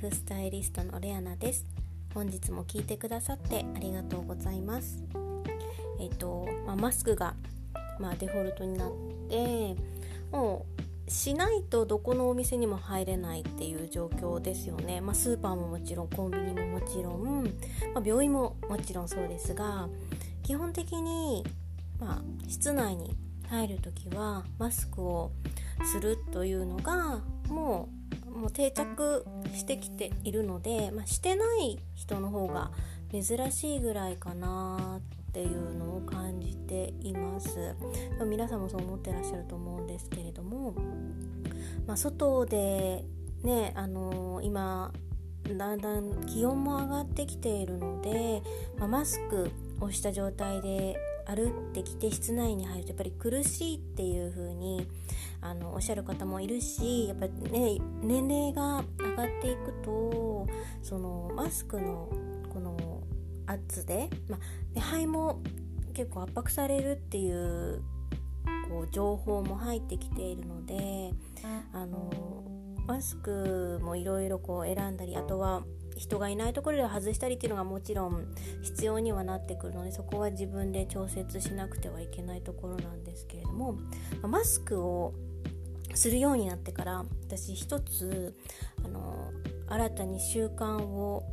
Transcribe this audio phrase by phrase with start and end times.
[0.00, 1.66] フスタイリストのレアナです。
[2.14, 5.02] 本日も聞いてくださってありがとうございます。
[5.98, 7.34] えっ、と、まあ、マスクが、
[7.98, 8.92] まあ、デフォルトになっ
[9.28, 9.74] て
[10.30, 10.66] も
[11.06, 17.44] うしないとどこのお店にも入れないっていう状況ですよね、まあ、スーパーももちろんコンビニももちろん、
[17.92, 19.88] まあ、病院ももちろんそうですが
[20.44, 21.44] 基本的に、
[21.98, 23.16] まあ、室内に
[23.48, 25.32] 入る時はマスクを
[25.82, 29.24] するというのがもうもう定着
[29.54, 32.70] してきているので、まあ、してない人の方が
[33.10, 37.74] 珍しいぐらいかなっていうのを感じています。
[38.24, 40.74] 皆さんもそう思ってらっしゃると思うんですけれども、
[41.86, 43.04] まあ、外で
[43.42, 44.92] ねあのー、今
[45.56, 48.42] だんだん気温も上がってきているので、
[48.78, 50.96] まあ、マスクをした状態で
[51.28, 54.88] 歩ってきて室内に入るとやっぱり苦しいっていう風に
[55.42, 60.46] あのおっしゃる方もいるしやっぱりね年齢が上がっていくと
[60.82, 62.08] そのマスクの
[62.52, 63.02] この
[63.46, 64.38] 圧で、ま
[64.76, 65.42] あ、肺も
[65.92, 67.82] 結構圧迫されるっていう
[68.68, 71.12] こう情報も入ってきているので
[71.72, 72.10] あの
[72.86, 75.62] マスクもいろいろ選んだりあとは
[75.98, 78.26] 人がいないところで外したりっていうのがもちろん
[78.62, 83.76] 必要にはなってくるのでそこは自分で調節しなくてはいけないところなんですけれども
[84.22, 85.12] マスクを
[85.94, 88.34] するようになってから私一つ
[88.84, 89.32] あの
[89.68, 91.24] 新たに習慣を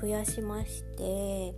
[0.00, 1.54] 増やしまして、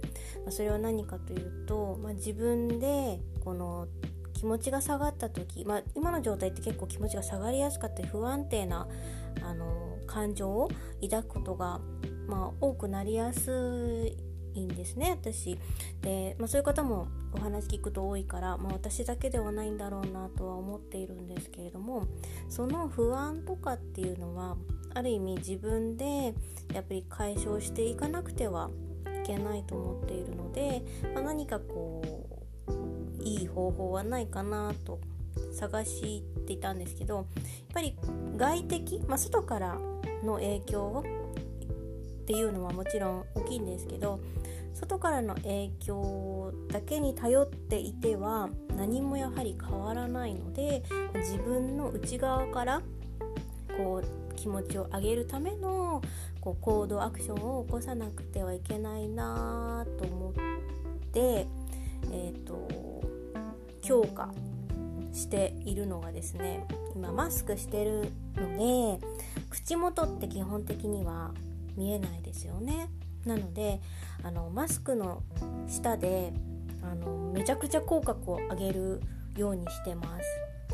[0.50, 3.88] それは何かというと、まあ、自分でこの
[4.34, 8.86] 気持ちが下がった時、まあ、今の状態って結構気持ちが下がりやすかったり不安定な
[9.42, 10.70] あの感情を
[11.02, 11.80] 抱くことが、
[12.26, 14.12] まあ、多くなりやす
[14.54, 15.58] いんですね私。
[16.02, 22.06] で、まあ、そういう方もお話聞くと多いから、まあ、私だけではないんだろうなとは思っているんですけれども
[22.48, 24.56] その不安とかっていうのは
[24.94, 26.34] ある意味自分で
[26.72, 28.70] やっぱり解消していかなくては
[29.22, 30.82] いけないと思っているので、
[31.14, 32.02] まあ、何かこ
[33.18, 35.00] ういい方法はないかなと
[35.52, 37.26] 探していたんですけどやっ
[37.74, 37.96] ぱり
[38.36, 39.78] 外的、まあ、外から
[40.22, 41.04] の影響を
[42.26, 44.18] っていうのはもちろん大きいんですけど
[44.74, 50.82] 外からの影響だけに頼っていては何もやはり変わらないので
[51.14, 52.82] 自分の内側から
[53.76, 56.02] こう気持ちを上げるための
[56.40, 60.32] こう行動アクションを起こさなくてはいけないなと思っ
[61.12, 61.46] て、
[62.10, 62.68] えーと、
[63.82, 64.34] 強化
[65.12, 66.66] しているのがですね
[66.96, 69.06] 今マスクしてるので
[69.48, 71.32] 口元って基本的には
[71.76, 72.90] 見えないですよね。
[73.24, 73.80] なので
[74.22, 75.22] あのマスクの
[75.68, 76.32] 下で
[76.82, 79.00] あのめちゃくちゃ口角を上げる
[79.36, 80.24] ようにしてます。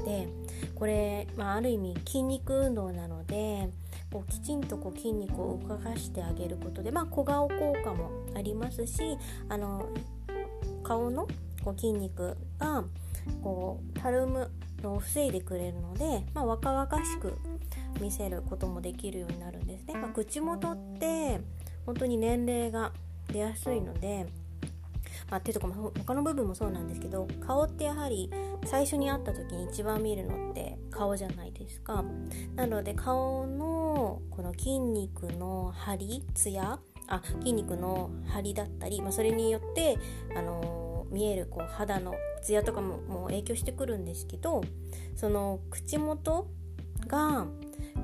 [0.04, 0.28] で
[0.74, 3.70] これ、まあ、ある意味筋肉運動なので
[4.12, 9.16] こうきちんとこう筋肉を動かしてあげることで、まあ、小顔効果もありますし
[9.48, 9.88] あの
[10.82, 11.28] 顔の
[11.64, 12.84] こう筋肉が
[13.42, 14.50] こうたるむ
[14.82, 17.38] のを防いでくれるので、まあ、若々しく
[18.00, 19.94] 見せることもできるようになるんですね。
[19.94, 21.40] まあ、口元って
[21.86, 22.92] 本当に年齢が
[23.28, 24.26] 出やすいので、
[25.30, 28.30] まあ、手とかも他の部分もそうなんですけど顔ってやはり
[28.64, 32.04] 最初に会った時に一番見るのって顔じゃないですか
[32.54, 36.78] なので顔のこの筋肉の張りツヤ
[37.08, 39.98] あ筋肉の張りだったり、まあ、それによって、
[40.36, 44.62] あのー、見えるこう肌のツヤとかももう影響してくるんですけど
[45.16, 46.48] その口元
[47.06, 47.46] が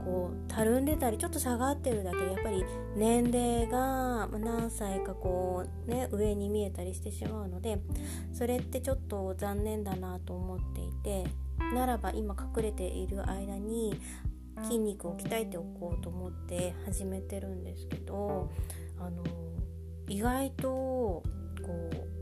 [0.04, 2.64] こうたるんでたりちょっと下がってるだけでやっぱり
[2.96, 7.80] 年齢が何歳かこうね上に見えたりしてしまうので
[8.32, 11.24] それってちょっと残念だなと思っていて
[11.74, 14.00] ならば今隠れている間に
[14.62, 18.50] 筋肉を鍛えておこうと思って始めてるんですけど
[18.98, 19.22] あの
[20.08, 21.24] 意外とこ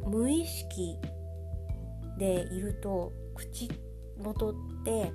[0.04, 0.96] う無意識
[2.18, 3.70] でいると口
[4.18, 4.54] 元っ
[4.84, 5.12] て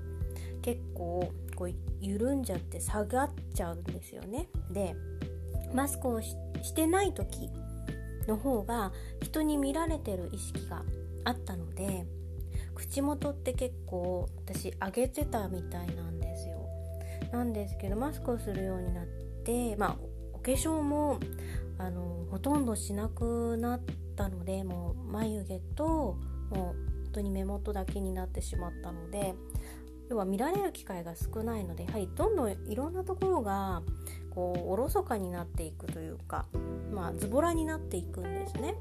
[0.62, 4.48] 結構こう緩んじゃって下がっちゃうんですよね。
[4.72, 4.96] で
[5.74, 6.36] マスクをし
[6.74, 7.50] てない時
[8.28, 10.84] の方が人に見られてる意識が
[11.24, 12.06] あったので
[12.76, 16.68] 口元って結構私上げてたみたいなんですよ。
[17.32, 19.06] なんですけどマスクをするようになっ
[19.44, 19.98] てまあ
[20.34, 21.20] お化粧も
[21.78, 23.82] あのほとんどしなくなっ
[24.16, 26.18] たのでもう眉毛と
[26.50, 29.36] もう当に目元だけになってしまったので
[30.10, 33.82] 要は見られる機会が少ないのでやはりどんどんいろんなところが
[34.30, 36.46] こうおろそかになっていくというか、
[36.94, 38.76] まあ、ズボラになっていくんですね。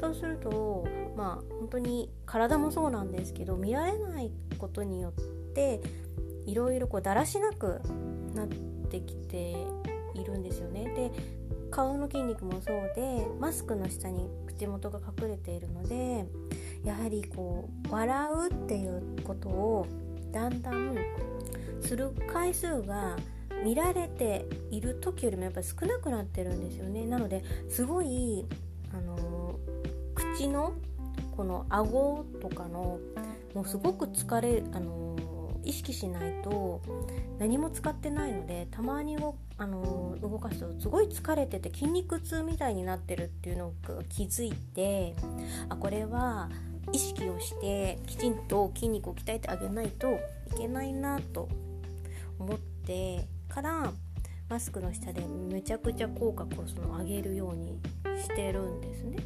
[0.00, 0.84] そうすると
[1.16, 5.12] まあ本当に体もそうなんですけど見られないことによっ
[5.54, 5.80] て
[6.46, 7.80] いろいろこうだらしなく
[8.34, 8.48] なっ
[8.90, 9.56] てきて
[10.14, 10.92] いるんですよね。
[10.94, 11.12] で
[11.70, 16.26] 顔の筋肉もそうでマスクの下に口元が隠れているので
[16.84, 19.86] やはりこう笑うっていうことを
[20.32, 20.96] だんだん
[21.80, 23.16] する回数が
[23.64, 27.06] 見られている時よりもやっぱり少なくなってるんですよね。
[27.06, 28.44] なのですごい
[28.92, 29.58] あの
[30.14, 30.74] 口の
[31.36, 33.00] この顎とかの
[33.54, 35.16] もうすごく疲れあの
[35.64, 36.82] 意識しないと
[37.38, 39.16] 何も使ってないのでたまに
[39.56, 45.14] あの動かすとすごい疲れてて筋肉痛みたいになってるっていうのが気づいて
[45.68, 46.50] あこれは
[46.92, 50.18] 意識をしてきちんと筋肉を鍛えてあげないと
[50.54, 51.48] いけないなと
[52.38, 53.92] 思ってから
[54.48, 57.80] マスクの下でめちゃくちゃ口角をその上げるように
[58.20, 59.16] してるんですね。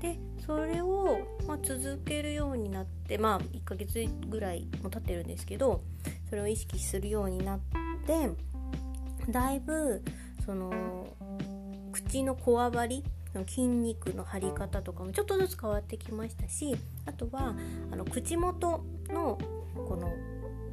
[0.00, 5.82] でそれを、まあ、続けるようになってまあ1ヶ月ぐらいも経ってるんですけど
[6.28, 7.60] それを意識するようになっ
[8.06, 8.30] て
[9.30, 10.02] だいぶ
[10.44, 11.06] その
[11.92, 13.02] 口のこわばり
[13.46, 17.54] 筋肉の張り方とかもちょっとずつ変わってきましたしあとは
[17.90, 19.38] あの口元の
[19.74, 20.10] この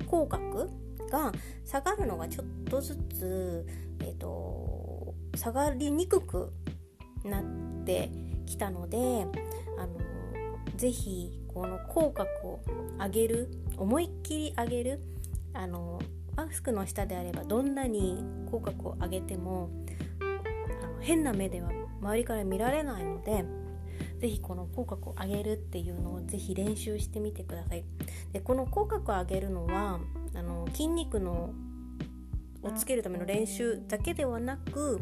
[0.08, 0.70] 口角
[1.12, 1.32] が
[1.66, 3.66] 下がるのがちょっとずつ、
[4.00, 6.52] えーと、下がりにくく
[7.24, 7.44] なっ
[7.86, 8.10] て
[8.46, 8.98] きたので
[9.78, 9.98] あの
[10.76, 12.64] ぜひこの口角を
[13.00, 15.00] 上げる思いっきり上げる
[15.54, 16.00] あの
[16.36, 19.70] マスクの下であればどんなに口角を上げても
[20.20, 21.70] あの変な目では
[22.04, 23.46] 周りから見られないので
[24.20, 27.84] ぜひこの口角を上げるっていうのをぜひ練習してみてください。
[28.32, 30.00] でこの口角を上げるのは
[30.36, 31.54] あの筋肉の
[32.62, 35.02] をつけるための練習だけではなく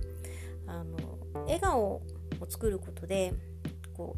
[0.67, 0.97] あの
[1.45, 2.01] 笑顔を
[2.49, 3.33] 作ることで
[3.95, 4.17] こ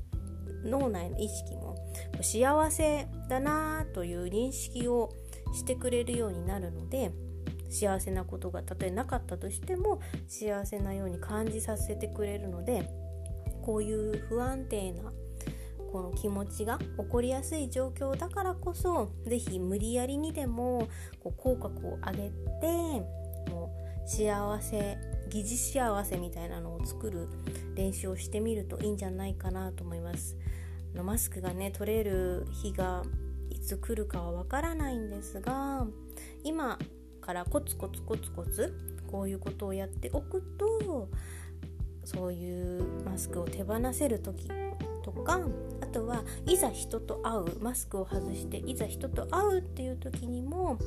[0.64, 1.76] う脳内の意識も
[2.22, 5.10] 幸せだなという認識を
[5.54, 7.12] してくれるようになるので
[7.74, 12.90] 幸せなことがたとえなかったとしても幸せなように感じさせてくれるので
[13.62, 15.12] こういう不安定な
[15.92, 20.88] この気持ちが起こりやすい状況だからこそ是非無理やりにでも
[21.24, 22.30] こう口角を上げ
[22.62, 22.68] て
[23.52, 23.76] も
[24.06, 24.98] う幸せ
[25.30, 27.28] 疑似幸せみたいなのを作る
[27.76, 30.36] 練習をしてみるといいんじゃないかなと思います。
[31.02, 33.04] マスクがね取れる日が
[33.50, 35.88] いつ来るかはわからないんですが
[36.44, 36.78] 今
[37.24, 38.74] からコツコツコツコツ
[39.08, 41.10] こういうことをやっておくと
[42.04, 44.50] そういうマスクを手放せる時
[45.04, 45.40] とか
[45.82, 50.78] あとはいざ人と会うマスクを外していざ人と会うっていう時にも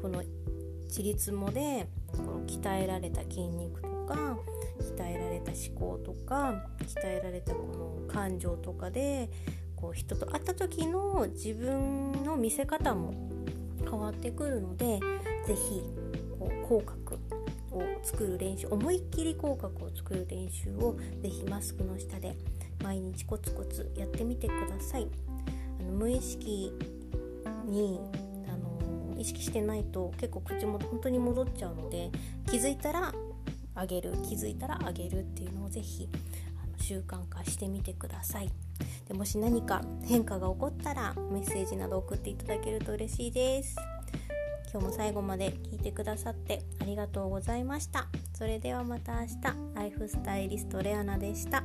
[0.00, 0.22] この
[0.88, 4.36] ちりつもでこの鍛えられた筋肉とか
[4.80, 9.30] 鍛えられた思考とか鍛えられたこの感情とかで
[9.76, 13.14] こう人と会った時の自分の見せ方も
[13.82, 15.00] 変わってくるので
[15.46, 15.82] 是非
[16.38, 17.18] こう口角
[17.72, 22.36] を作る練習思いっきり口角を作る練習を是非マスクの下で
[22.82, 25.06] 毎日コツコツやってみてください。
[25.80, 26.72] あの無意識
[27.66, 28.00] に
[28.48, 32.10] あの意識してないと結構口も本当に戻っちゃうので
[32.50, 33.12] 気づいたら
[33.74, 36.08] あげる気づいたらあげるっていうのをぜひ
[36.62, 38.50] あの習慣化してみてください。
[39.06, 43.76] でもし何か変化が起こったらメッセージなど送っていただけると嬉しいです。
[44.72, 48.06] 今日も最後まで聞いてくださってありがとうございました。
[48.34, 49.34] それではまた明日。
[49.74, 51.64] ライフスタイリストレアナでした。